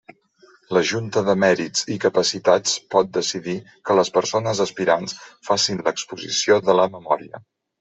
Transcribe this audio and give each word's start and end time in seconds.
La 0.77 0.81
Junta 0.91 1.21
de 1.27 1.35
Mèrits 1.43 1.83
i 1.95 1.97
Capacitats 2.05 2.73
pot 2.95 3.13
decidir 3.19 3.55
que 3.91 3.99
les 4.01 4.11
persones 4.17 4.65
aspirants 4.67 5.17
facin 5.51 5.87
l'exposició 5.91 6.61
de 6.71 6.81
la 6.83 6.91
memòria. 6.99 7.47